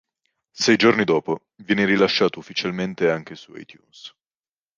Sei 0.51 0.77
giorni 0.77 1.03
dopo 1.03 1.43
viene 1.57 1.85
rilasciato 1.85 2.39
ufficialmente 2.39 3.11
anche 3.11 3.35
su 3.35 3.53
iTunes. 3.55 4.11